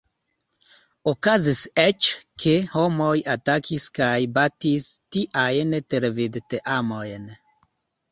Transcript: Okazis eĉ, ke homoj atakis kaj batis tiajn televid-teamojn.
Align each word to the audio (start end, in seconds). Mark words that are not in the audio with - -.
Okazis 1.09 1.59
eĉ, 1.81 2.07
ke 2.43 2.55
homoj 2.71 3.17
atakis 3.33 3.85
kaj 3.99 4.15
batis 4.39 4.87
tiajn 5.17 5.77
televid-teamojn. 5.95 7.29